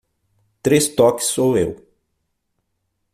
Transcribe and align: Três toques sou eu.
Três 0.63 0.87
toques 0.95 1.27
sou 1.27 1.55
eu. 1.55 1.87